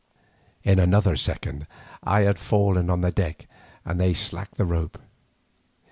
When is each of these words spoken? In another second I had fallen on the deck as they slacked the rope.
In 0.63 0.79
another 0.79 1.15
second 1.15 1.67
I 2.01 2.21
had 2.21 2.39
fallen 2.39 2.89
on 2.89 3.01
the 3.01 3.11
deck 3.11 3.45
as 3.85 3.97
they 3.97 4.15
slacked 4.15 4.57
the 4.57 4.65
rope. 4.65 4.97